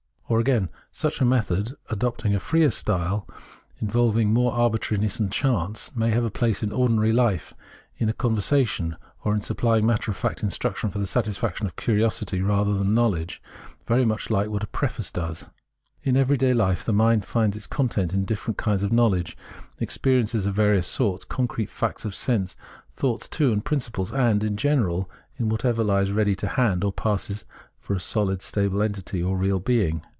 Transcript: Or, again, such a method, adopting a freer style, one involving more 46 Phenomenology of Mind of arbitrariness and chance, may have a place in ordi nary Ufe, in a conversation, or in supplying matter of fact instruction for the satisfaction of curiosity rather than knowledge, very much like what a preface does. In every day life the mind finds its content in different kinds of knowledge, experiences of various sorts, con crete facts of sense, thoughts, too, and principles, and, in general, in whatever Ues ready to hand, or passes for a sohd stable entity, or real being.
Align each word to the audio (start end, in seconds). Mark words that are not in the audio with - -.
Or, 0.31 0.39
again, 0.39 0.69
such 0.93 1.19
a 1.19 1.25
method, 1.25 1.73
adopting 1.89 2.33
a 2.33 2.39
freer 2.39 2.71
style, 2.71 3.25
one 3.27 3.35
involving 3.81 4.31
more 4.33 4.51
46 4.55 4.87
Phenomenology 4.87 4.95
of 4.95 5.01
Mind 5.01 5.11
of 5.11 5.19
arbitrariness 5.19 5.19
and 5.19 5.31
chance, 5.33 5.91
may 5.97 6.09
have 6.15 6.23
a 6.23 6.31
place 6.31 6.63
in 6.63 6.69
ordi 6.69 6.95
nary 6.95 7.11
Ufe, 7.11 7.51
in 7.97 8.07
a 8.07 8.13
conversation, 8.13 8.95
or 9.25 9.35
in 9.35 9.41
supplying 9.41 9.85
matter 9.85 10.09
of 10.09 10.15
fact 10.15 10.41
instruction 10.41 10.89
for 10.89 10.99
the 10.99 11.05
satisfaction 11.05 11.65
of 11.65 11.75
curiosity 11.75 12.41
rather 12.41 12.73
than 12.73 12.93
knowledge, 12.93 13.41
very 13.85 14.05
much 14.05 14.29
like 14.29 14.47
what 14.47 14.63
a 14.63 14.67
preface 14.67 15.11
does. 15.11 15.49
In 16.01 16.15
every 16.15 16.37
day 16.37 16.53
life 16.53 16.85
the 16.85 16.93
mind 16.93 17.25
finds 17.25 17.57
its 17.57 17.67
content 17.67 18.13
in 18.13 18.23
different 18.23 18.57
kinds 18.57 18.83
of 18.83 18.93
knowledge, 18.93 19.35
experiences 19.81 20.45
of 20.45 20.53
various 20.55 20.87
sorts, 20.87 21.25
con 21.25 21.45
crete 21.45 21.69
facts 21.69 22.05
of 22.05 22.15
sense, 22.15 22.55
thoughts, 22.95 23.27
too, 23.27 23.51
and 23.51 23.65
principles, 23.65 24.13
and, 24.13 24.45
in 24.45 24.55
general, 24.55 25.09
in 25.37 25.49
whatever 25.49 25.83
Ues 25.83 26.13
ready 26.13 26.35
to 26.35 26.47
hand, 26.47 26.85
or 26.85 26.93
passes 26.93 27.43
for 27.81 27.93
a 27.95 27.97
sohd 27.99 28.41
stable 28.41 28.81
entity, 28.81 29.21
or 29.21 29.35
real 29.35 29.59
being. 29.59 30.01